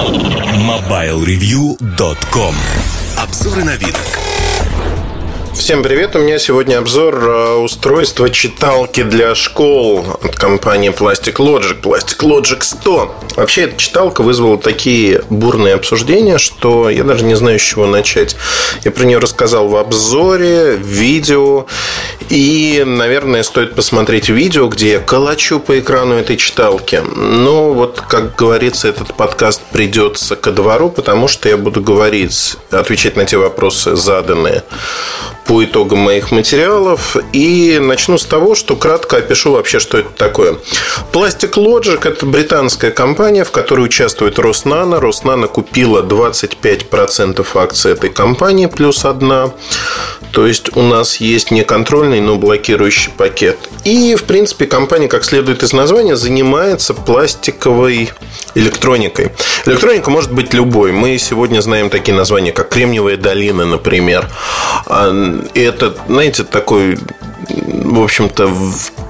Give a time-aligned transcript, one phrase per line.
[0.00, 2.54] MobileReview.com
[3.18, 4.29] Обзоры вид.
[5.60, 6.16] Всем привет!
[6.16, 11.78] У меня сегодня обзор э, устройства читалки для школ от компании Plastic Logic.
[11.82, 13.14] Plastic Logic 100.
[13.36, 18.36] Вообще, эта читалка вызвала такие бурные обсуждения, что я даже не знаю, с чего начать.
[18.84, 21.66] Я про нее рассказал в обзоре, в видео.
[22.30, 27.02] И, наверное, стоит посмотреть видео, где я калачу по экрану этой читалки.
[27.14, 33.16] Но вот, как говорится, этот подкаст придется ко двору, потому что я буду говорить, отвечать
[33.16, 34.64] на те вопросы, заданные
[35.50, 37.16] по итогам моих материалов.
[37.32, 40.58] И начну с того, что кратко опишу вообще, что это такое.
[41.12, 45.00] Plastic Logic– это британская компания, в которой участвует Роснано.
[45.00, 49.50] Роснано купила 25% акций этой компании плюс одна.
[50.30, 53.58] То есть у нас есть не контрольный, но блокирующий пакет.
[53.82, 58.12] И, в принципе, компания, как следует из названия, занимается пластиковой
[58.54, 59.32] электроникой.
[59.66, 60.92] Электроника может быть любой.
[60.92, 64.28] Мы сегодня знаем такие названия, как Кремниевая долина, например.
[64.86, 65.12] А,
[65.54, 66.98] это, знаете, такой
[67.90, 68.52] в общем-то,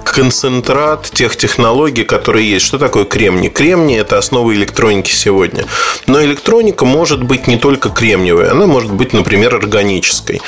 [0.04, 2.66] концентрат тех технологий, которые есть.
[2.66, 3.48] Что такое кремний?
[3.48, 5.64] Кремний– это основа электроники сегодня.
[6.06, 10.40] Но электроника может быть не только кремниевой, она может быть, например, органической.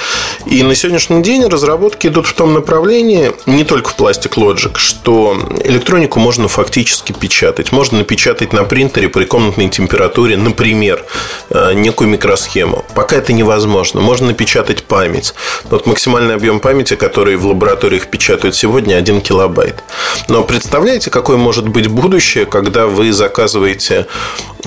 [0.46, 5.38] И на сегодняшний день разработки идут в том направлении, не только в Plastic Logic, что
[5.64, 7.72] электронику можно фактически печатать.
[7.72, 11.04] Можно напечатать на принтере при комнатной температуре, например,
[11.50, 12.84] э, некую микросхему.
[12.94, 14.00] Пока это невозможно.
[14.00, 15.34] Можно напечатать память.
[15.64, 19.82] Вот максимальный объем памяти, который в лабораториях печатают сегодня, 1 килобайт гигабайт.
[20.28, 24.06] Но представляете, какое может быть будущее, когда вы заказываете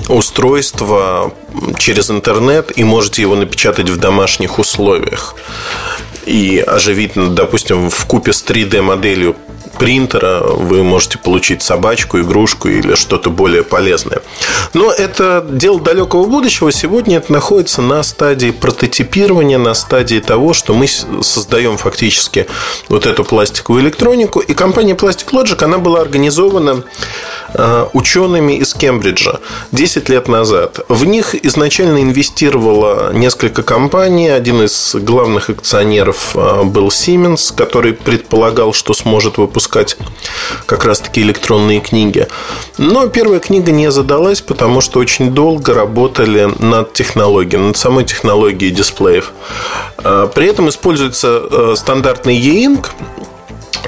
[0.08, 1.32] устройство
[1.78, 5.34] через интернет и можете его напечатать в домашних условиях
[6.26, 9.36] и оживить, допустим, в купе с 3D-моделью
[9.78, 14.22] принтера вы можете получить собачку, игрушку или что-то более полезное.
[14.74, 16.72] Но это дело далекого будущего.
[16.72, 22.46] Сегодня это находится на стадии прототипирования, на стадии того, что мы создаем фактически
[22.88, 24.40] вот эту пластиковую электронику.
[24.40, 26.84] И компания Plastic Logic, она была организована
[27.54, 29.40] э, учеными из Кембриджа
[29.72, 30.80] 10 лет назад.
[30.88, 34.28] В них изначально инвестировало несколько компаний.
[34.28, 39.96] Один из главных акционеров э, был Siemens, который предполагал, что сможет выпускать выпускать
[40.66, 42.26] как раз-таки электронные книги.
[42.78, 48.72] Но первая книга не задалась, потому что очень долго работали над технологией, над самой технологией
[48.72, 49.32] дисплеев.
[49.98, 52.86] А, при этом используется э, стандартный e-ink,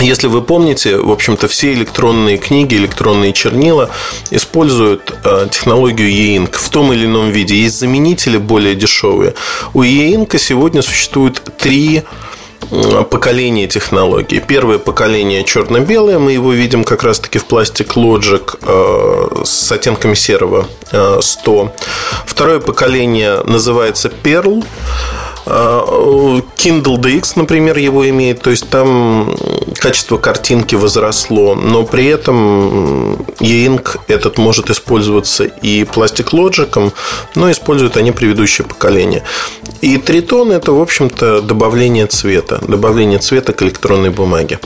[0.00, 3.90] если вы помните, в общем-то, все электронные книги, электронные чернила
[4.30, 7.56] используют э, технологию e-ink в том или ином виде.
[7.56, 9.34] Есть заменители более дешевые.
[9.74, 12.04] У e-ink сегодня существует три
[13.10, 14.40] поколение технологий.
[14.40, 20.66] Первое поколение черно-белое, мы его видим как раз-таки в Plastic Logic э, с оттенками серого
[21.20, 21.64] 100.
[21.64, 21.68] Э,
[22.26, 24.64] Второе поколение называется Pearl.
[25.50, 29.34] Э, Kindle DX, например, его имеет, то есть там
[29.78, 36.92] качество картинки возросло, но при этом e-ink этот может использоваться и Plastic Logic,
[37.34, 39.22] но используют они предыдущее поколение.
[39.80, 42.58] И тритон– это, в общем-то, добавление цвета.
[42.66, 44.58] Добавление цвета к электронной бумаге.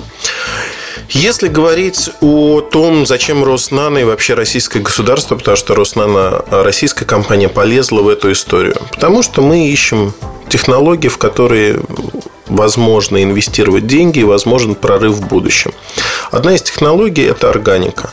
[1.10, 7.50] Если говорить о том, зачем Роснано и вообще российское государство, потому что Роснано, российская компания,
[7.50, 8.76] полезла в эту историю.
[8.92, 10.14] Потому что мы ищем
[10.52, 11.80] технологии, в которые
[12.46, 15.72] возможно инвестировать деньги и возможен прорыв в будущем.
[16.30, 18.12] Одна из технологий– это органика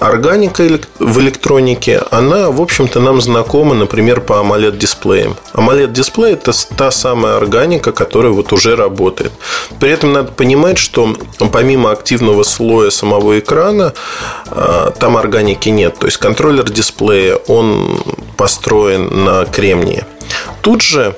[0.00, 0.62] органика
[0.98, 5.36] в электронике, она, в общем-то, нам знакома, например, по AMOLED-дисплеям.
[5.54, 9.32] AMOLED-дисплей– это та самая органика, которая вот уже работает.
[9.80, 11.16] При этом надо понимать, что
[11.52, 13.94] помимо активного слоя самого экрана,
[14.46, 15.98] а, там органики нет.
[15.98, 18.00] То есть, контроллер дисплея, он
[18.36, 20.04] построен на кремнии.
[20.60, 21.16] Тут же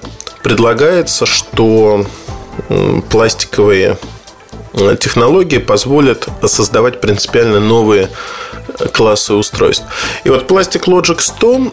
[0.49, 2.07] предлагается, что
[3.11, 3.99] пластиковые
[4.73, 8.09] э, технологии позволят создавать принципиально новые
[8.95, 9.85] классы устройств.
[10.25, 11.71] И вот Plastic Logic 100 э,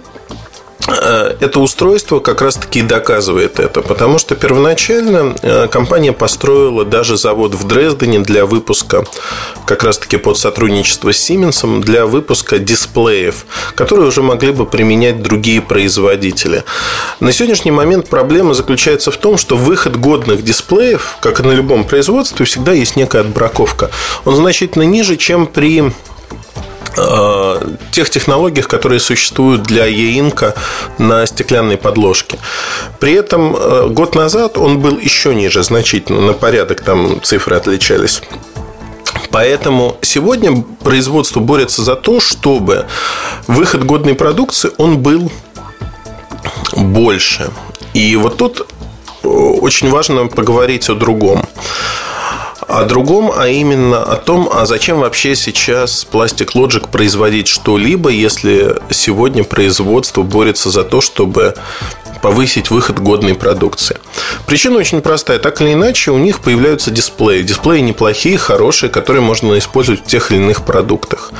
[0.88, 7.66] это устройство как раз-таки доказывает это, потому что первоначально э, компания построила даже завод в
[7.68, 9.04] Дрездене для выпуска,
[9.66, 15.62] как раз-таки под сотрудничество с Siemens, для выпуска дисплеев, которые уже могли бы применять другие
[15.62, 16.64] производители.
[17.20, 21.86] На сегодняшний момент проблема заключается в том, что выход годных дисплеев, как и на любом
[21.86, 23.90] производстве, всегда есть некая отбраковка.
[24.24, 25.92] Он значительно ниже, чем при Э,
[27.92, 30.54] тех технологиях, которые существуют для e-инка
[30.98, 32.38] на стеклянной подложке.
[33.00, 38.22] При этом э, год назад он был еще ниже значительно, на порядок там цифры отличались.
[39.32, 42.86] Поэтому сегодня производство борется за то, чтобы
[43.48, 45.32] выход годной продукции он был
[46.74, 47.50] больше.
[47.94, 48.68] И вот тут
[49.24, 51.46] очень важно поговорить о другом
[52.68, 58.76] о другом, а именно о том, а зачем вообще сейчас Plastic Logic производить что-либо, если
[58.90, 61.56] сегодня производство борется за то, чтобы
[62.22, 64.00] повысить выход годной продукции.
[64.48, 65.38] Причина очень простая.
[65.38, 67.44] Так или иначе, у них появляются дисплеи.
[67.44, 71.32] Дисплеи неплохие, хорошие, которые можно использовать в тех или иных продуктах.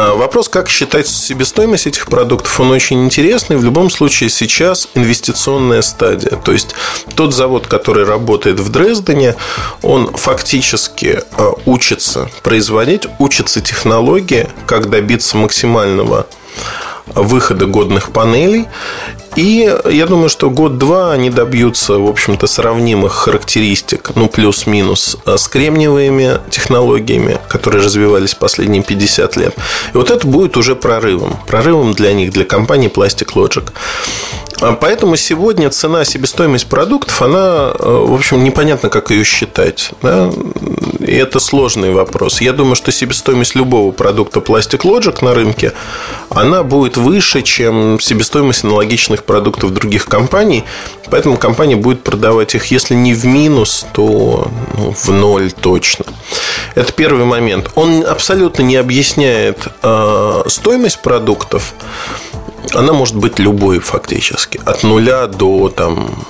[0.00, 3.58] А, вопрос, как считать себестоимость этих продуктов, он очень интересный.
[3.58, 6.38] В любом случае, сейчас инвестиционная стадия.
[6.42, 6.74] То есть,
[7.16, 9.36] тот завод, который работает в Дрездене,
[9.82, 16.26] он фактически а, учится производить, учится технологии, как добиться максимального
[17.14, 18.68] выхода годных панелей.
[19.36, 25.48] И я думаю, что год-два они добьются, в общем-то, сравнимых характеристик, ну, плюс-минус, э, с
[25.48, 29.54] кремниевыми технологиями, которые развивались последние 50 лет.
[29.94, 31.36] И вот это будет уже прорывом.
[31.46, 33.64] Прорывом для них, для компании Plastic Logic.
[34.60, 39.92] А поэтому сегодня цена, себестоимость продуктов, она, э, в общем, непонятно, как ее считать.
[40.02, 40.30] Да?
[41.00, 42.42] И это сложный вопрос.
[42.42, 45.72] Я думаю, что себестоимость любого продукта Plastic Logic на рынке,
[46.28, 50.64] она будет выше, чем себестоимость аналогичных продуктов других компаний.
[51.10, 56.04] Поэтому компания будет продавать их, если не в минус, то ну, в ноль точно.
[56.74, 57.70] Это первый момент.
[57.74, 61.74] Он абсолютно не объясняет э, стоимость продуктов
[62.74, 64.60] она может быть любой фактически.
[64.64, 66.24] От нуля до там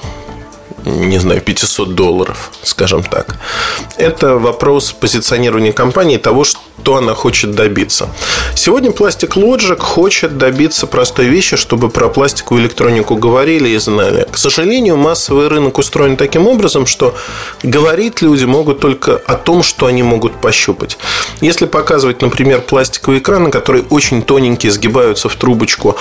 [0.91, 3.37] не знаю, 500 долларов, скажем так.
[3.97, 8.09] Это вопрос позиционирования компании, того, что она хочет добиться.
[8.55, 14.27] Сегодня Plastic Logic хочет добиться простой вещи, чтобы про пластиковую электронику говорили и знали.
[14.31, 17.15] К сожалению, массовый рынок устроен таким образом, что
[17.63, 20.99] говорить люди могут только о том, что они могут пощупать.
[21.41, 25.97] Если показывать, например, пластиковые экраны, которые очень тоненькие, сгибаются в трубочку,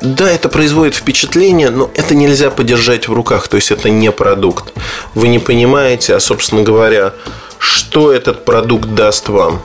[0.00, 4.74] да, это производит впечатление, но это нельзя подержать в руках, то есть это не продукт.
[5.14, 7.12] Вы не понимаете, а, собственно говоря,
[7.58, 9.60] что этот продукт даст вам.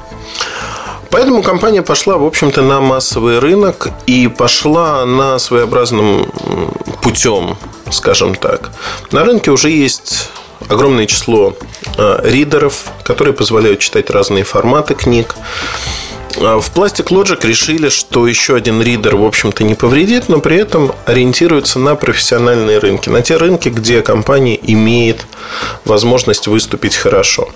[1.10, 6.32] Поэтому компания пошла, в общем-то, на массовый рынок и пошла на своеобразным
[7.02, 7.58] путем,
[7.92, 8.72] скажем так.
[9.12, 10.30] На рынке уже есть
[10.70, 11.54] огромное число
[11.98, 15.36] э, ридеров, которые позволяют читать разные форматы книг.
[16.38, 20.58] А в Plastic Logic решили, что еще один ридер, в общем-то, не повредит, но при
[20.58, 25.26] этом ориентируются на профессиональные рынки, на те рынки, где компания имеет
[25.86, 27.50] возможность выступить хорошо.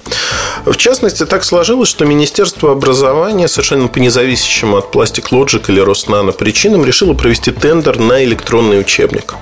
[0.65, 6.31] В частности, так сложилось, что Министерство образования совершенно по независящим от Plastic Logic или Роснано
[6.31, 9.35] причинам решило провести тендер на электронный учебник.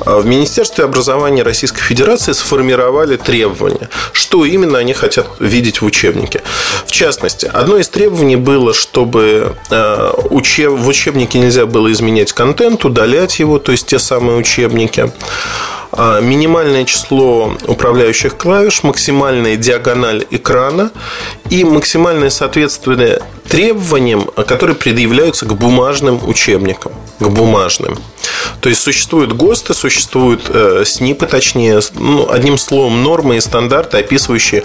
[0.00, 6.42] А в Министерстве образования Российской Федерации сформировали требования, что именно они хотят видеть в учебнике.
[6.84, 13.38] В частности, одно из требований было, чтобы э, в учебнике нельзя было изменять контент, удалять
[13.38, 15.10] его, то есть те самые учебники
[15.98, 20.90] а минимальное число управляющих клавиш, максимальная диагональ экрана
[21.48, 27.96] и максимальное соответствие требованиям, которые предъявляются к бумажным учебникам, к бумажным.
[28.60, 34.64] То есть существуют ГОСТы, существуют э, СНИПы, точнее, ну, одним словом, нормы и стандарты, описывающие,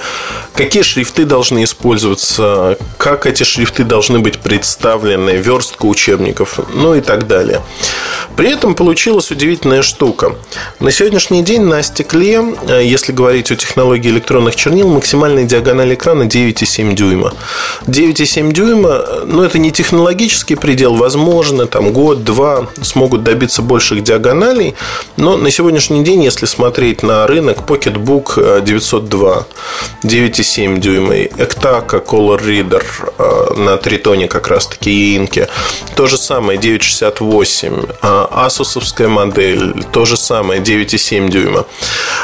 [0.54, 7.28] какие шрифты должны использоваться, как эти шрифты должны быть представлены, верстка учебников, ну и так
[7.28, 7.62] далее.
[8.36, 10.35] При этом получилась удивительная штука.
[10.80, 16.24] На сегодняшний день на стекле, э, если говорить о технологии электронных чернил, максимальная диагональ экрана
[16.24, 17.33] 9,7 дюйма.
[17.88, 24.76] 9,7 дюйма, ну это не технологический предел, возможно, там год-два смогут добиться больших диагоналей,
[25.18, 29.46] но на сегодняшний день, если смотреть на рынок, Pocketbook 902,
[30.04, 32.84] 9,7 дюйма, Ektaka Color Reader
[33.18, 35.48] э, на тритоне как раз таки и инке,
[35.96, 41.66] то же самое 968, Asusовская модель, то же самое 9,7 дюйма.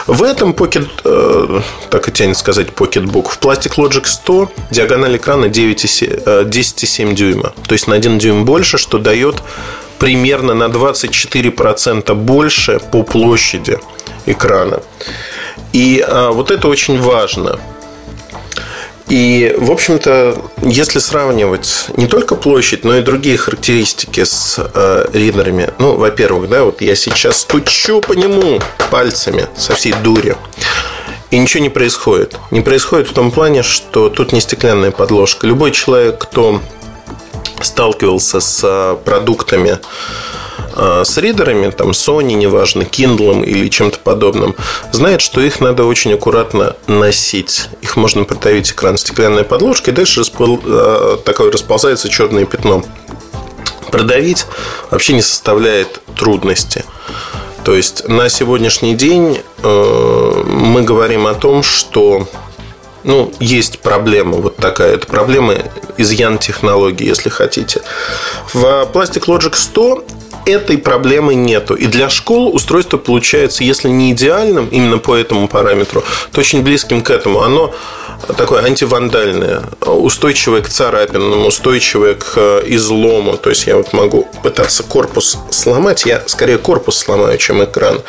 [0.06, 5.46] В этом Pocket, э, так и тянет сказать Pocketbook, в Plastic Logic 100 диагональ экрана
[5.46, 9.42] 10,7 э, дюйма, то есть на 1 дюйм больше, что дает
[10.00, 13.80] примерно на 24% больше по площади
[14.26, 14.82] экрана.
[15.74, 17.60] И а, вот это очень важно.
[19.10, 25.70] И, в общем-то, если сравнивать не только площадь, но и другие характеристики с э, ридерами,
[25.80, 28.60] ну, во-первых, да, вот я сейчас стучу по нему
[28.92, 30.36] пальцами со всей дури.
[31.32, 32.38] И ничего не происходит.
[32.52, 35.48] Не происходит в том плане, что тут не стеклянная подложка.
[35.48, 36.62] Любой человек, кто
[37.78, 39.78] сталкивался с э, продуктами,
[40.76, 44.56] э, с ридерами, там Sony, неважно, Kindle или чем-то подобным,
[44.92, 47.70] знает, что их надо очень аккуратно носить.
[47.84, 50.60] Их можно придавить экран стеклянной подложкой, и дальше распол...
[50.66, 52.84] Э, такое расползается черное пятно.
[53.92, 54.48] Продавить
[54.90, 56.84] вообще не составляет трудности.
[57.64, 62.28] То есть на сегодняшний день э, мы говорим о том, что
[63.04, 64.96] ну, есть проблема вот такая.
[64.96, 65.56] Это проблема
[65.98, 67.82] изъян технологии, если хотите.
[68.54, 70.06] В Plastic Logic 100
[70.46, 71.76] этой проблемы нету.
[71.76, 77.02] И для школ устройство получается, если не идеальным именно по этому параметру, то очень близким
[77.02, 77.42] к этому.
[77.42, 77.74] Оно
[78.34, 83.38] такое антивандальное, устойчивое к царапинам, устойчивое к э, излому.
[83.38, 88.02] То есть я вот могу пытаться корпус сломать, я скорее корпус сломаю, чем экран.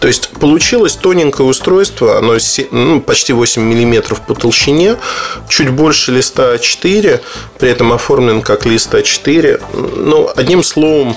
[0.00, 2.36] То есть получилось тоненькое устройство, оно
[2.70, 4.96] ну, почти 8 миллиметров по толщине,
[5.48, 7.20] чуть больше листа А4,
[7.58, 9.62] при этом оформлен как лист А4.
[9.96, 11.16] Ну, одним словом,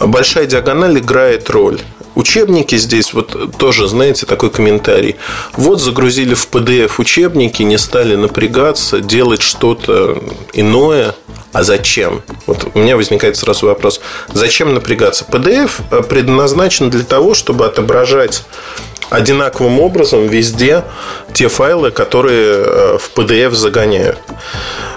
[0.00, 1.80] большая диагональ играет роль.
[2.16, 5.16] Учебники здесь, вот тоже, знаете, такой комментарий.
[5.52, 10.22] Вот загрузили в PDF учебники, не стали напрягаться, делать что-то
[10.54, 11.14] иное.
[11.52, 12.22] А зачем?
[12.46, 14.00] Вот у меня возникает сразу вопрос.
[14.32, 15.26] Зачем напрягаться?
[15.30, 18.44] PDF э, предназначен для того, чтобы отображать
[19.10, 20.84] одинаковым образом везде
[21.34, 24.18] те файлы, которые э, в PDF загоняют.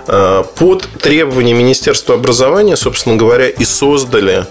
[0.07, 4.45] Э, под требования Министерства образования, собственно говоря, и создали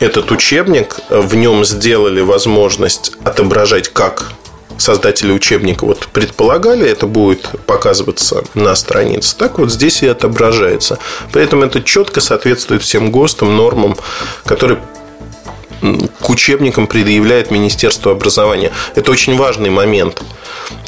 [0.00, 4.32] этот учебник, в нем сделали возможность отображать, как
[4.78, 10.98] создатели учебника вот предполагали, это будет показываться на странице, так вот здесь и отображается.
[11.32, 13.96] Поэтому это четко соответствует всем ГОСТам, нормам,
[14.44, 14.80] которые
[16.20, 18.72] к учебникам предъявляет Министерство образования.
[18.94, 20.22] Это очень важный момент.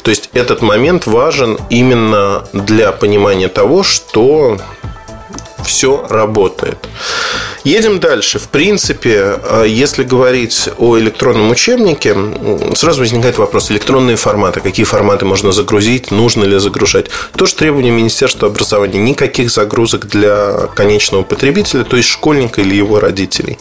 [0.03, 4.57] То есть этот момент важен именно для понимания того, что
[5.63, 6.77] все работает.
[7.63, 8.39] Едем дальше.
[8.39, 12.15] В принципе, э, если говорить о электронном учебнике,
[12.75, 17.07] сразу возникает вопрос, электронные форматы, какие форматы можно загрузить, нужно ли загружать.
[17.35, 18.97] Тоже требование Министерства образования.
[18.97, 23.59] Никаких загрузок для конечного потребителя, то есть школьника или его родителей.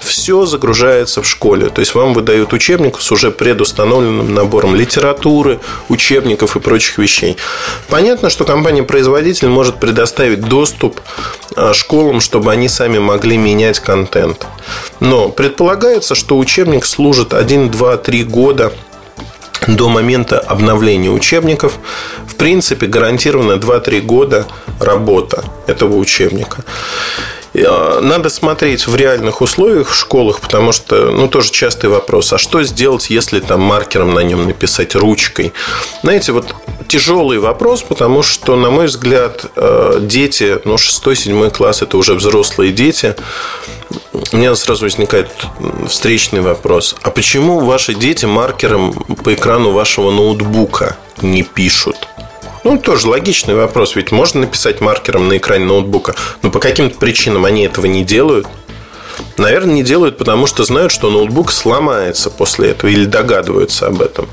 [0.00, 1.68] Все загружается в школе.
[1.68, 7.36] То есть вам выдают учебник с уже предустановленным набором литературы, учебников и прочих вещей.
[7.88, 11.00] Понятно, что компания-производитель может предоставить доступ
[11.56, 14.46] э, школам, чтобы они сами могли могли менять контент.
[15.00, 18.72] Но предполагается, что учебник служит 1, 2, 3 года
[19.66, 21.78] до момента обновления учебников.
[22.26, 24.46] В принципе, гарантировано 2-3 года
[24.80, 26.64] работа этого учебника.
[27.54, 32.32] А, надо смотреть в реальных условиях в школах, потому что, ну, тоже частый вопрос.
[32.32, 35.52] А что сделать, если там маркером на нем написать ручкой?
[36.02, 36.54] Знаете, вот
[36.94, 42.70] тяжелый вопрос, потому что, на мой взгляд, э, дети, ну, 6-7 класс– это уже взрослые
[42.70, 43.16] дети.
[44.30, 45.28] У меня сразу возникает
[45.88, 46.94] встречный вопрос.
[47.02, 48.92] А почему ваши дети маркером
[49.24, 51.96] по экрану вашего ноутбука не пишут?
[52.62, 53.96] Ну, тоже логичный вопрос.
[53.96, 58.46] Ведь можно написать маркером на экране ноутбука, но по каким-то причинам они этого не делают.
[59.36, 64.28] Наверное, не делают, потому что знают, что ноутбук сломается после этого или догадываются об этом.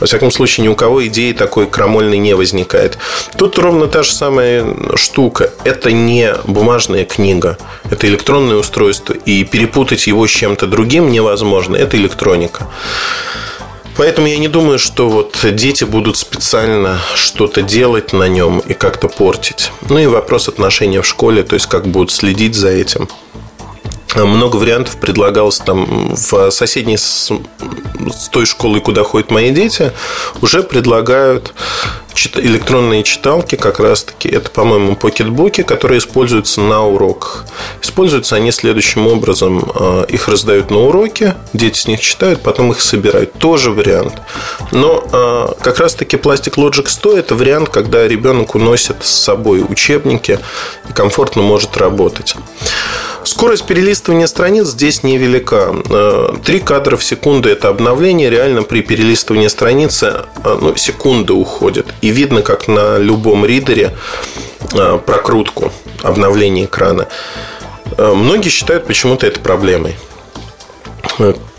[0.00, 2.98] Во всяком случае, ни у кого идеи такой крамольной не возникает.
[3.36, 5.52] Тут ровно та же самая штука.
[5.64, 7.58] Это не бумажная книга,
[7.90, 11.76] это электронное устройство, и перепутать его с чем-то другим невозможно.
[11.76, 12.66] Это электроника.
[13.96, 19.08] Поэтому я не думаю, что вот дети будут специально что-то делать на нем и как-то
[19.08, 19.72] портить.
[19.88, 23.08] Ну и вопрос отношения в школе, то есть как будут следить за этим.
[24.16, 27.30] Много вариантов предлагалось там в соседней с,
[28.10, 29.92] с той школой, куда ходят мои дети,
[30.42, 31.54] уже предлагают
[32.36, 34.28] электронные читалки как раз-таки.
[34.28, 37.46] Это, по-моему, покетбуки, которые используются на уроках.
[37.82, 39.70] Используются они следующим образом.
[39.74, 43.32] А, их раздают на уроке, дети с них читают, потом их собирают.
[43.34, 44.14] Тоже вариант.
[44.72, 50.38] Но а, как раз-таки Plastic Logic 100– это вариант, когда ребенок уносит с собой учебники
[50.88, 52.36] и комфортно может работать.
[53.24, 55.74] Скорость перелистывания страниц здесь невелика.
[55.90, 58.30] А, три кадра в секунду– это обновление.
[58.30, 61.86] Реально при перелистывании страницы ну, секунды уходят.
[62.00, 63.96] И видно, как на любом ридере
[64.72, 67.08] а, прокрутку, обновление экрана.
[67.98, 69.96] А, многие считают почему-то это проблемой.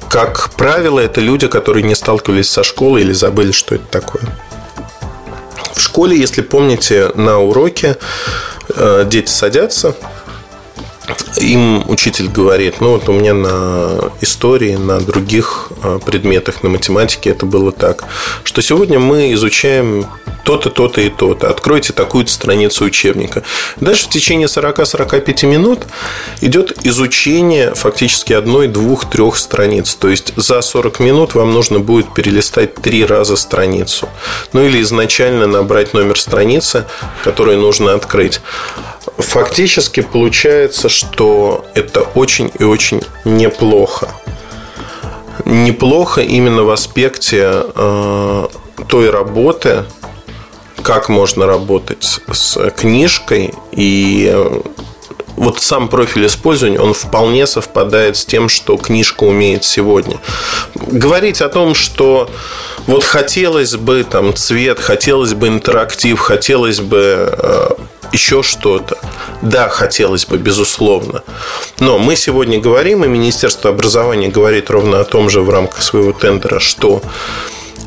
[0.10, 4.24] Как правило, это люди, которые не сталкивались со школой или забыли, что это такое.
[5.74, 7.98] В школе, если помните, на уроке
[8.76, 9.96] а, дети садятся,
[11.38, 15.72] им учитель говорит, ну вот у меня на истории, на других
[16.06, 18.06] предметах, на математике это было так,
[18.44, 20.06] что сегодня мы изучаем
[20.44, 21.50] то-то, то-то и то-то.
[21.50, 23.44] Откройте такую-то страницу учебника.
[23.80, 25.86] Дальше в течение 40-45 минут
[26.42, 29.94] идет изучение фактически одной, двух, трех страниц.
[29.96, 34.10] То есть за 40 минут вам нужно будет перелистать три раза страницу.
[34.52, 36.86] Ну или изначально набрать номер страницы,
[37.24, 38.42] который нужно открыть.
[39.18, 44.10] Фактически получается, что это очень и очень неплохо.
[45.46, 48.48] неплохо именно в аспекте э,
[48.88, 49.86] той работы,
[50.84, 54.62] как можно работать с книжкой и э,
[55.36, 60.18] вот сам профиль использования, он вполне совпадает с тем, что книжка умеет сегодня.
[60.76, 62.30] Говорить о том, что
[62.88, 67.70] вот хотелось бы там цвет, хотелось бы интерактив, хотелось бы э,
[68.12, 68.98] еще что-то.
[69.42, 71.24] Да, хотелось бы, безусловно.
[71.80, 76.12] Но мы сегодня говорим, и Министерство образования говорит ровно о том же в рамках своего
[76.12, 77.02] тендера, что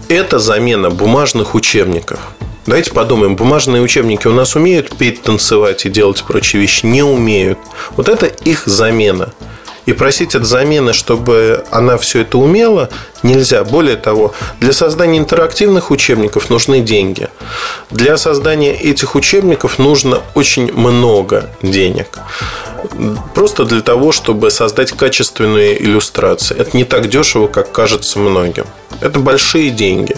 [0.08, 2.20] это замена бумажных учебников.
[2.66, 6.86] Давайте подумаем, бумажные учебники у нас умеют петь, танцевать и делать прочие вещи?
[6.86, 7.58] Не умеют.
[7.96, 9.34] Вот это их замена.
[9.86, 12.88] И просить от замены, чтобы она все это умела,
[13.22, 13.64] нельзя.
[13.64, 17.28] Более того, для создания интерактивных учебников нужны деньги.
[17.90, 22.18] Для создания этих учебников нужно очень много денег.
[23.34, 26.56] Просто для того, чтобы создать качественные иллюстрации.
[26.58, 28.66] Это не так дешево, как кажется многим.
[29.00, 30.16] Это большие деньги.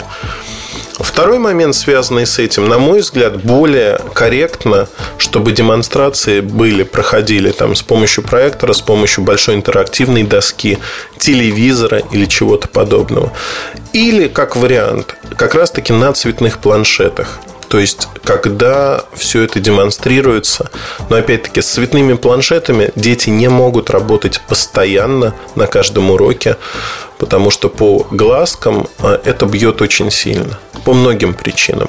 [0.99, 4.89] Второй момент, связанный с этим, на мой взгляд, более корректно,
[5.19, 10.79] чтобы демонстрации были, проходили там с помощью проектора, с помощью большой интерактивной доски,
[11.19, 13.33] телевизора или чего-то подобного.
[13.93, 17.41] Или, как вариант, как раз-таки на цветных планшетах.
[17.69, 20.71] То есть, когда все это демонстрируется,
[21.11, 26.57] но опять-таки с цветными планшетами дети не могут работать постоянно на каждом уроке
[27.19, 31.89] потому что по глазкам а, это бьет очень сильно по многим причинам.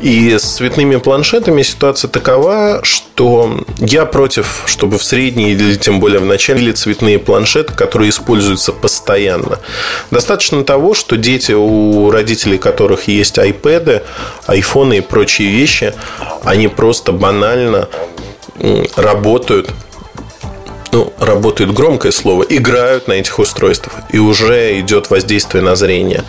[0.00, 6.20] И с цветными планшетами ситуация такова, что я против, чтобы в средней или тем более
[6.20, 9.58] в начале были цветные планшеты, которые используются постоянно.
[10.10, 14.02] Достаточно того, что дети, у родителей которых есть iPad,
[14.46, 15.94] айфоны и прочие вещи,
[16.44, 17.88] они просто банально
[18.96, 19.70] работают
[20.92, 26.24] ну, работает громкое слово, играют на этих устройствах, и уже идет воздействие на зрение.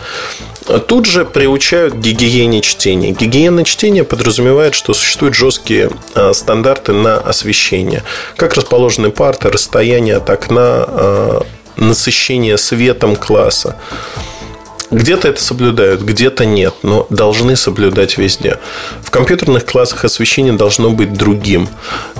[0.86, 3.10] Тут же приучают гигиене чтения.
[3.10, 8.04] Гигиена чтения подразумевает, что существуют жесткие а, стандарты на освещение.
[8.36, 11.46] Как расположены парты, расстояние от окна, а,
[11.76, 13.76] насыщение светом класса.
[14.92, 18.58] Где-то это соблюдают, где-то нет, но должны соблюдать везде.
[19.02, 21.66] В компьютерных классах освещение должно быть другим.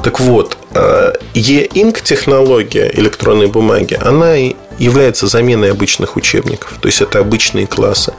[0.02, 4.36] Так вот, э, e-ink технология электронной бумаги, она
[4.78, 6.72] является заменой обычных учебников.
[6.80, 8.14] То есть это обычные классы.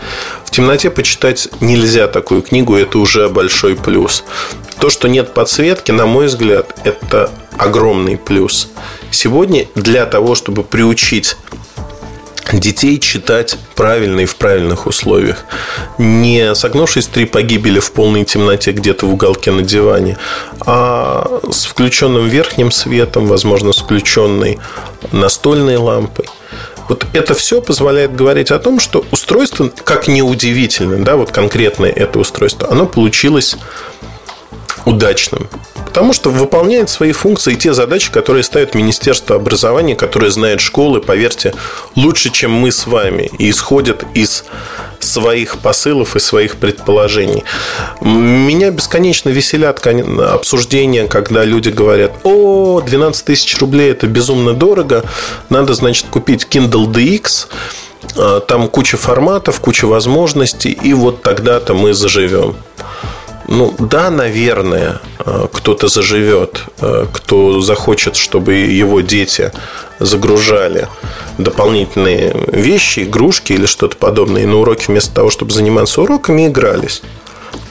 [0.45, 4.23] В темноте почитать нельзя такую книгу, это уже большой плюс.
[4.79, 8.69] То, что нет подсветки, на мой взгляд, это огромный плюс.
[9.09, 11.37] Сегодня для того, чтобы приучить
[12.51, 15.45] детей читать правильно и в правильных условиях.
[15.97, 20.17] Не согнувшись три погибели в полной темноте где-то в уголке на диване,
[20.65, 24.59] а с включенным верхним светом, возможно, с включенной
[25.11, 26.25] настольной лампой.
[26.89, 32.19] Вот это все позволяет говорить о том, что устройство, как неудивительно, да, вот конкретное это
[32.19, 33.55] устройство, оно получилось
[34.85, 35.49] удачным.
[35.85, 41.53] Потому что выполняет свои функции те задачи, которые ставит Министерство образования, которое знает школы, поверьте,
[41.95, 44.43] лучше, чем мы с вами, и исходят из
[44.99, 47.43] своих посылов и своих предположений.
[48.01, 55.03] Меня бесконечно веселят обсуждения, когда люди говорят, о, 12 тысяч рублей это безумно дорого,
[55.49, 57.47] надо, значит, купить Kindle DX,
[58.17, 62.55] а, там куча форматов, куча возможностей, и вот тогда-то мы заживем.
[63.55, 69.51] Ну да, наверное, э, кто-то заживет, э, кто захочет, чтобы его дети
[69.99, 70.87] загружали
[71.37, 77.03] дополнительные вещи, игрушки или что-то подобное, и на уроке вместо того, чтобы заниматься уроками, игрались.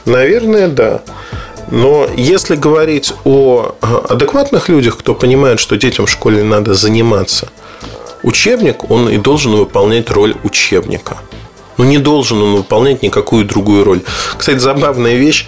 [0.05, 1.03] Наверное, да.
[1.69, 7.49] Но если говорить о э, адекватных людях, кто понимает, что детям в школе надо заниматься,
[8.23, 11.19] учебник, он и должен выполнять роль учебника–
[11.77, 14.01] ну, не должен он выполнять никакую другую роль.
[14.37, 15.47] Кстати, забавная вещь.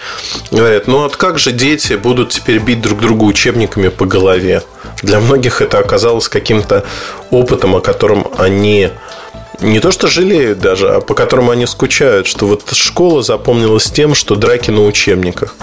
[0.50, 4.62] Говорят, ну, вот как же дети будут теперь бить друг друга учебниками по голове?
[5.02, 6.84] Для многих это оказалось каким-то
[7.30, 8.90] опытом, о котором они
[9.60, 14.14] не то что жалеют даже, а по которому они скучают, что вот школа запомнилась тем,
[14.14, 15.56] что драки на учебниках.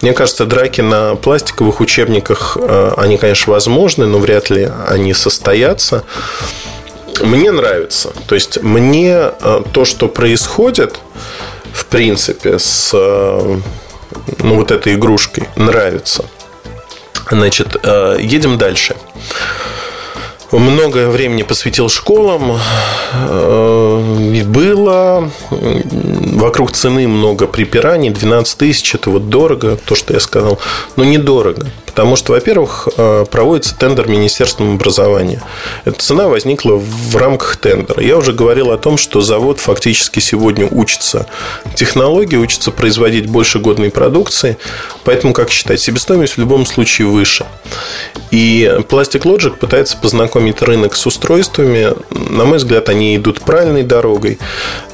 [0.00, 6.04] Мне кажется, драки на пластиковых учебниках, э, они, конечно, возможны, но вряд ли они состоятся.
[7.22, 8.12] Мне нравится.
[8.26, 10.98] То есть мне э, то, что происходит,
[11.72, 13.58] в принципе, с э,
[14.38, 16.24] ну, вот этой игрушкой, нравится.
[17.30, 18.96] Значит, э, едем дальше.
[20.52, 22.60] Много времени посвятил школам.
[24.46, 28.10] Было вокруг цены много припираний.
[28.10, 30.60] 12 тысяч– это вот дорого, то, что я сказал.
[30.94, 31.66] Но недорого.
[31.94, 35.40] Потому что, во-первых, э, проводится тендер Министерством образования.
[35.84, 38.02] Эта цена возникла в рамках тендера.
[38.02, 41.28] Я уже говорил о том, что завод фактически сегодня учится
[41.76, 44.58] технологии, учится производить больше годной продукции.
[45.04, 47.46] Поэтому, как считать, себестоимость в любом случае выше.
[48.32, 51.94] И Plastic Logic пытается познакомить рынок с устройствами.
[52.10, 54.38] На мой взгляд, они идут правильной дорогой.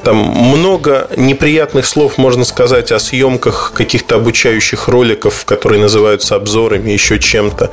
[0.03, 7.19] Там много неприятных слов можно сказать о съемках каких-то обучающих роликов, которые называются обзорами, еще
[7.19, 7.71] чем-то.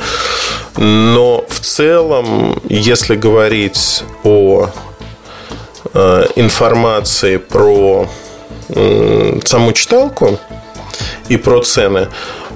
[0.77, 4.71] Но в целом, если говорить о
[5.95, 8.09] э, информации про
[9.45, 10.39] саму читалку
[11.29, 12.09] и про цены,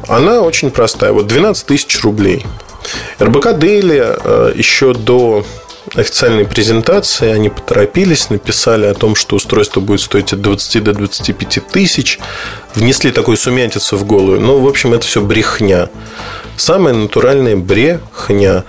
[0.08, 1.12] она очень простая.
[1.12, 2.44] Вот 12 тысяч рублей.
[3.20, 5.44] РБК Дейли э, еще до
[5.94, 11.66] официальной презентации они поторопились, написали о том, что устройство будет стоить от 20 до 25
[11.70, 12.18] тысяч,
[12.74, 14.40] внесли такую сумятицу в голову.
[14.40, 15.88] Ну, в общем, это все брехня.
[16.56, 18.64] Самая натуральная брехня.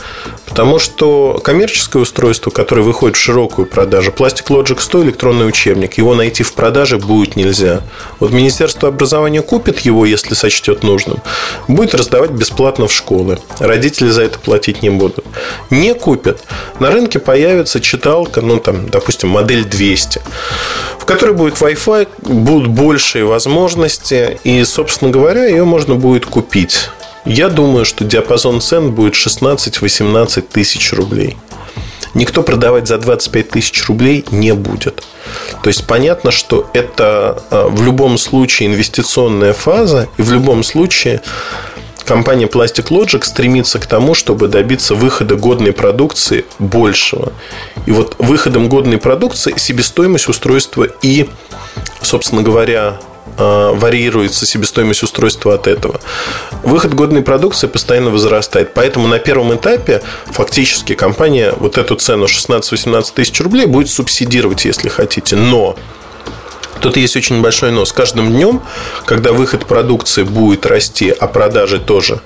[0.45, 6.13] Потому что коммерческое устройство, которое выходит в широкую продажу, Plastic Logic 100 электронный учебник, его
[6.13, 7.81] найти в продаже будет нельзя.
[8.19, 11.21] Вот Министерство образования купит его, если сочтет нужным,
[11.67, 13.39] будет раздавать бесплатно в школы.
[13.59, 15.25] Родители за это платить не будут.
[15.69, 16.43] Не купят.
[16.79, 20.21] На рынке появится читалка, ну там, допустим, модель 200,
[20.99, 26.89] в которой будет Wi-Fi, будут большие возможности, и, собственно говоря, ее можно будет купить
[27.25, 31.37] я думаю, что диапазон цен будет 16-18 тысяч рублей.
[32.13, 35.03] Никто продавать за 25 тысяч рублей не будет.
[35.63, 41.21] То есть понятно, что это а, в любом случае инвестиционная фаза, и в любом случае
[42.05, 47.33] компания Plastic Logic стремится к тому, чтобы добиться выхода годной продукции большего.
[47.85, 51.29] И вот выходом годной продукции себестоимость устройства и,
[52.01, 52.99] собственно говоря,
[53.35, 55.99] Э, варьируется себестоимость устройства от этого.
[56.61, 58.73] Выход годной продукции постоянно возрастает.
[58.75, 64.87] Поэтому на первом этапе фактически компания вот эту цену 16-18 тысяч рублей будет субсидировать, если
[64.87, 65.35] хотите.
[65.35, 65.75] Но
[66.83, 67.85] Тут есть очень большой но.
[67.85, 68.61] С каждым днем,
[69.05, 72.19] когда выход продукции будет расти, а продажи тоже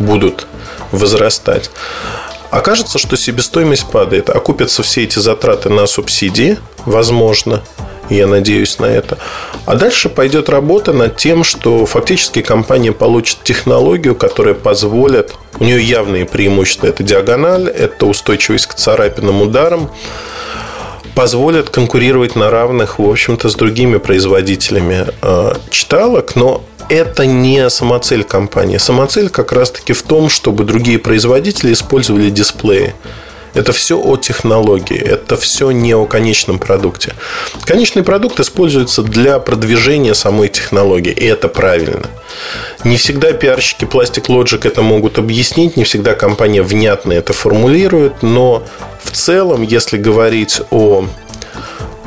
[0.00, 0.48] будут
[0.90, 1.70] возрастать,
[2.50, 4.28] окажется, что себестоимость падает.
[4.28, 7.62] Окупятся все эти затраты на субсидии, возможно,
[8.08, 9.16] я надеюсь на это.
[9.64, 15.80] А дальше пойдет работа над тем, что фактически компания получит технологию, которая позволит, у нее
[15.80, 19.88] явные преимущества, это диагональ, это устойчивость к царапинным ударам,
[21.20, 28.24] позволят конкурировать на равных, в общем-то, с другими производителями э, читалок, но это не самоцель
[28.24, 28.78] компании.
[28.78, 32.94] Самоцель как раз-таки в том, чтобы другие производители использовали дисплеи.
[33.54, 37.14] Это все о технологии, это все не о конечном продукте.
[37.64, 42.06] Конечный продукт используется для продвижения самой технологии, и это правильно.
[42.84, 48.62] Не всегда пиарщики Plastic Logic это могут объяснить, не всегда компания внятно это формулирует, но
[49.02, 51.06] в целом, если говорить о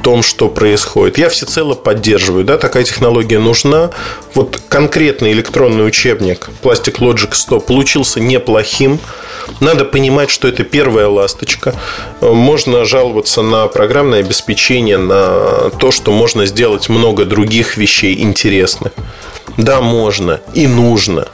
[0.03, 1.17] том, что происходит.
[1.17, 3.89] Я всецело поддерживаю, да, такая технология нужна.
[4.35, 8.99] Вот конкретный электронный учебник Plastic Logic 100 получился неплохим.
[9.61, 11.73] Надо понимать, что это первая ласточка.
[12.21, 18.91] Можно жаловаться на программное обеспечение, на то, что можно сделать много других вещей интересных.
[19.57, 21.27] Да, можно и нужно.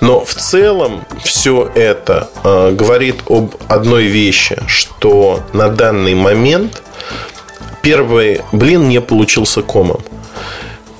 [0.00, 6.82] Но в целом все это э, говорит об одной вещи, что на данный момент
[7.86, 10.00] первый блин не получился комом.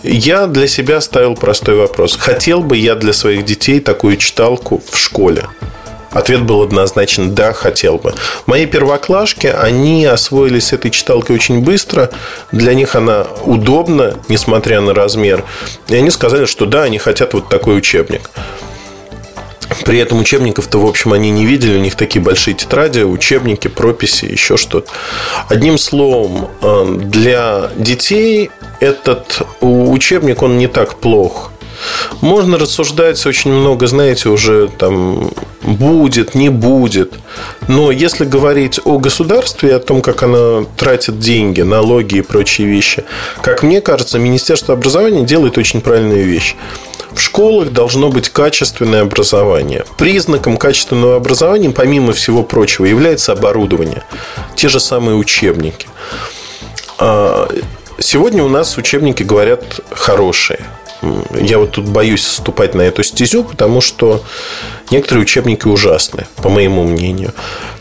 [0.04, 2.16] Я для себя ставил простой вопрос.
[2.16, 5.46] Хотел бы я для своих детей такую читалку в школе?
[6.12, 8.14] Ответ был однозначен «да, хотел бы».
[8.46, 12.10] Мои первоклашки, они освоились с этой читалкой очень быстро.
[12.52, 15.42] Для них она удобна, несмотря на размер.
[15.88, 18.30] И они сказали, что да, они хотят вот такой учебник.
[19.84, 21.76] При этом учебников-то, в общем, они не видели.
[21.76, 24.90] У них такие большие тетради, учебники, прописи, еще что-то.
[25.48, 28.50] Одним словом, э, для детей
[28.80, 31.52] этот учебник, он не так плох.
[32.20, 35.30] Можно рассуждать очень много, знаете, уже там
[35.62, 37.14] будет, не будет.
[37.68, 43.04] Но если говорить о государстве, о том, как оно тратит деньги, налоги и прочие вещи,
[43.42, 46.56] как мне кажется, Министерство образования делает очень правильную вещь.
[47.16, 49.86] В школах должно быть качественное образование.
[49.96, 54.02] Признаком качественного образования, помимо всего прочего, является оборудование.
[54.54, 55.88] Те же самые учебники.
[56.98, 57.48] А,
[57.98, 60.60] сегодня у нас учебники говорят хорошие.
[61.40, 64.22] Я вот тут боюсь вступать на эту стезю, потому что
[64.90, 67.32] некоторые учебники ужасны, по моему мнению.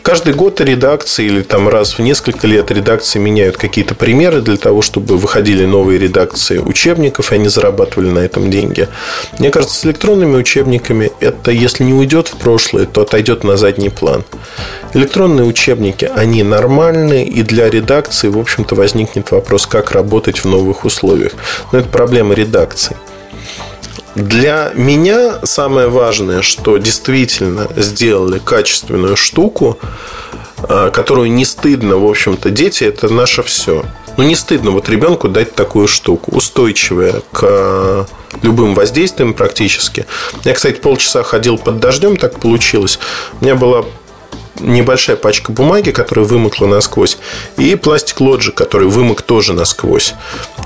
[0.06, 4.80] Каждый год редакции или там раз в несколько лет редакции меняют какие-то примеры для того,
[4.80, 8.86] чтобы выходили новые редакции учебников, и они зарабатывали на этом деньги.
[9.40, 13.88] Мне кажется, с электронными учебниками это, если не уйдет в прошлое, то отойдет на задний
[13.88, 14.22] план.
[14.94, 20.84] Электронные учебники, они нормальные, и для редакции, в общем-то, возникнет вопрос, как работать в новых
[20.84, 21.32] условиях.
[21.72, 22.96] Но это проблема редакции.
[24.16, 29.78] Для меня самое важное, что действительно сделали качественную штуку,
[30.56, 33.84] а, которую не стыдно, в общем-то, дети это наше все.
[34.16, 38.08] Ну, не стыдно вот ребенку дать такую штуку, устойчивая к
[38.40, 40.06] любым воздействиям практически.
[40.44, 42.98] Я, кстати, полчаса ходил под дождем, так получилось.
[43.42, 43.84] У меня была
[44.60, 47.18] небольшая пачка бумаги, которая вымокла насквозь,
[47.56, 50.14] и пластик Logic, который вымок тоже насквозь.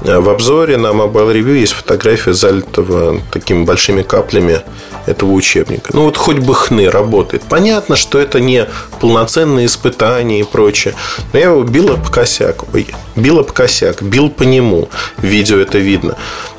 [0.03, 4.63] В обзоре на Mobile Review есть фотография залитого такими большими каплями
[5.07, 5.91] этого учебника.
[5.93, 7.43] Ну вот хоть бы хны работает.
[7.49, 8.67] Понятно, что это не
[9.01, 10.95] полноценные испытания и прочее.
[11.33, 12.73] Но я его бил об косяк.
[12.75, 14.89] Ой, бил об косяк, бил по нему.
[15.19, 16.17] Видео это видно.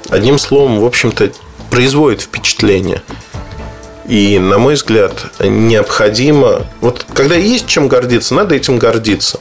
[0.10, 1.32] Одним словом, в общем-то,
[1.70, 3.02] производит впечатление.
[4.08, 6.66] И, на мой взгляд, необходимо...
[6.82, 9.40] Вот когда есть чем гордиться, надо этим гордиться.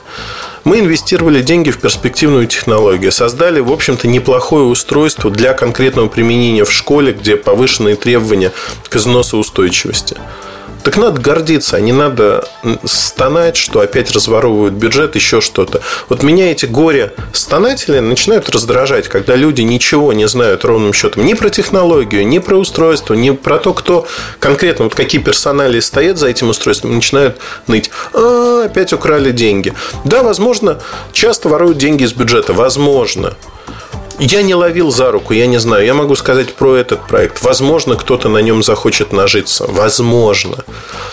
[0.64, 6.72] Мы инвестировали деньги в перспективную технологию, создали, в общем-то, неплохое устройство для конкретного применения в
[6.72, 8.52] школе, где повышенные требования
[8.88, 10.16] к износоустойчивости.
[10.82, 12.48] Так надо гордиться, а не надо
[12.84, 15.82] стонать, что опять разворовывают бюджет, еще что-то.
[16.08, 21.50] Вот меня эти горе-стонатели начинают раздражать, когда люди ничего не знают ровным счетом ни про
[21.50, 24.06] технологию, ни про устройство, ни про то, кто
[24.38, 27.90] конкретно, вот какие персонали стоят за этим устройством, начинают ныть.
[28.14, 29.74] А, опять украли деньги.
[30.04, 30.80] Да, возможно,
[31.12, 32.52] часто воруют деньги из бюджета.
[32.52, 33.36] Возможно.
[34.20, 35.86] Я не ловил за руку, я не знаю.
[35.86, 37.42] Я могу сказать про этот проект.
[37.42, 39.64] Возможно, кто-то на нем захочет нажиться.
[39.66, 40.62] Возможно.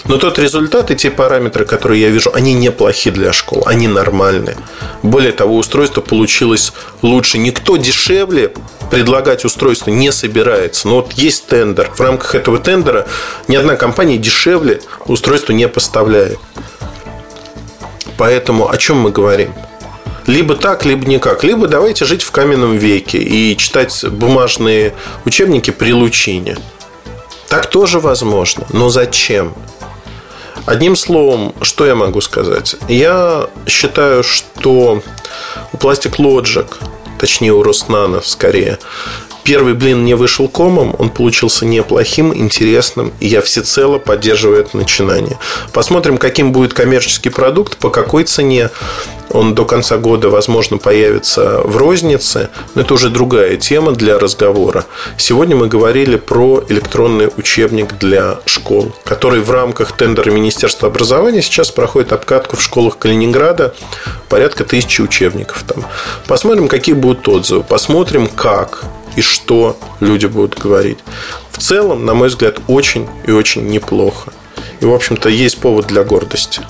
[0.03, 3.63] Но тот результат и те параметры, которые я вижу, они неплохи для школ.
[3.65, 4.57] Они нормальные.
[5.03, 7.37] Более того, устройство получилось лучше.
[7.37, 8.51] Никто дешевле
[8.91, 10.89] предлагать устройство не собирается.
[10.89, 11.89] Но вот есть тендер.
[11.95, 13.07] В рамках этого тендера
[13.47, 16.39] ни одна компания дешевле устройство не поставляет.
[18.17, 19.53] Поэтому о чем мы говорим?
[20.27, 21.43] Либо так, либо никак.
[21.43, 24.93] Либо давайте жить в каменном веке и читать бумажные
[25.25, 26.57] учебники при лучине.
[27.47, 28.67] Так тоже возможно.
[28.71, 29.53] Но зачем?
[30.65, 32.75] Одним словом, что я могу сказать?
[32.89, 35.01] Я считаю, что
[35.71, 36.67] у Plastic Logic,
[37.17, 38.77] точнее у Роснана скорее,
[39.47, 45.39] Первый блин не вышел комом, он получился неплохим, интересным, и я всецело поддерживаю это начинание.
[45.71, 48.71] Посмотрим, каким будет коммерческий продукт, по какой цене
[49.29, 54.85] он до конца года, возможно, появится в рознице, но это уже другая тема для разговора.
[55.17, 61.71] Сегодня мы говорили про электронный учебник для школ, который в рамках тендера Министерства образования сейчас
[61.71, 63.73] проходит обкатку в школах Калининграда,
[64.29, 65.83] порядка тысячи учебников там.
[66.27, 68.83] Посмотрим, какие будут отзывы, посмотрим, как
[69.15, 70.99] и что люди будут говорить.
[71.51, 74.31] В целом, на мой взгляд, очень и очень неплохо.
[74.79, 76.61] И, в общем-то, есть повод для гордости.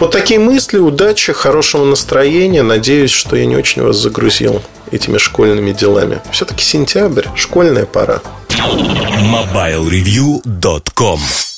[0.00, 2.62] Вот такие мысли, удачи, хорошего настроения.
[2.62, 6.22] Надеюсь, что я не очень вас загрузил этими школьными делами.
[6.32, 8.22] Все-таки сентябрь, школьная пора.
[8.48, 11.20] MobileReview.com